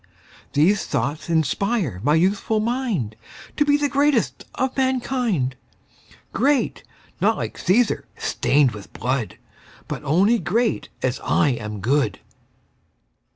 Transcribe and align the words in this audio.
These 0.53 0.87
thoughts 0.87 1.29
inspire 1.29 1.99
my 2.01 2.15
youthful 2.15 2.59
mind 2.59 3.15
To 3.55 3.63
be 3.63 3.77
the 3.77 3.87
greatest 3.87 4.45
of 4.55 4.75
mankind: 4.75 5.55
Great, 6.33 6.83
not 7.21 7.37
like 7.37 7.55
Cæsar, 7.55 8.05
stained 8.17 8.71
with 8.71 8.91
blood, 8.93 9.37
But 9.87 10.03
only 10.03 10.39
great 10.39 10.89
as 11.03 11.19
I 11.23 11.49
am 11.49 11.81
good. 11.81 12.17